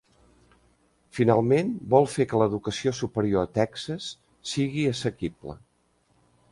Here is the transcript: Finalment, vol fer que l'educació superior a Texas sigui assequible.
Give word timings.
Finalment, 1.17 1.69
vol 1.95 2.09
fer 2.15 2.27
que 2.31 2.39
l'educació 2.43 2.95
superior 3.03 3.47
a 3.49 3.53
Texas 3.61 4.09
sigui 4.55 4.89
assequible. 4.95 5.59